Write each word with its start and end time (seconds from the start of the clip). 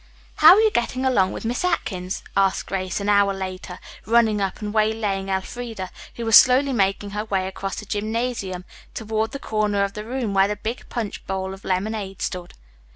"How 0.37 0.55
are 0.55 0.59
you 0.59 0.71
getting 0.71 1.05
along 1.05 1.31
with 1.31 1.45
Miss 1.45 1.63
Atkins?" 1.63 2.23
asked 2.35 2.65
Grace 2.65 2.99
an 2.99 3.07
hour 3.07 3.35
later, 3.35 3.77
running 4.07 4.41
up 4.41 4.59
and 4.59 4.73
waylaying 4.73 5.29
Elfreda, 5.29 5.91
who 6.15 6.25
was 6.25 6.35
slowly 6.35 6.73
making 6.73 7.11
her 7.11 7.25
way 7.25 7.47
across 7.47 7.75
the 7.75 7.85
gymnasium 7.85 8.65
toward 8.95 9.29
the 9.29 9.37
corner 9.37 9.83
of 9.83 9.93
the 9.93 10.03
room 10.03 10.33
where 10.33 10.47
the 10.47 10.55
big 10.55 10.89
punch 10.89 11.23
bowl 11.27 11.53
of 11.53 11.63
lemonade 11.63 12.19
stood. 12.23 12.55